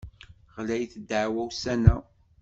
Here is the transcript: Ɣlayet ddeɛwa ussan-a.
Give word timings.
Ɣlayet 0.55 0.93
ddeɛwa 1.01 1.41
ussan-a. 1.49 1.95